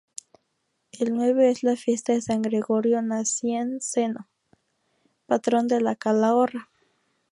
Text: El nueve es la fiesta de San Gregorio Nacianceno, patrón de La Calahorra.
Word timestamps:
El 0.93 1.13
nueve 1.13 1.51
es 1.51 1.61
la 1.61 1.75
fiesta 1.75 2.11
de 2.13 2.23
San 2.23 2.41
Gregorio 2.41 3.03
Nacianceno, 3.03 4.27
patrón 5.27 5.67
de 5.67 5.79
La 5.79 5.95
Calahorra. 5.95 6.71